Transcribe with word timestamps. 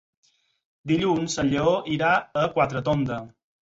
Dilluns 0.93 1.37
en 1.45 1.53
Lleó 1.53 1.77
irà 1.99 2.13
a 2.47 2.51
Quatretonda. 2.59 3.25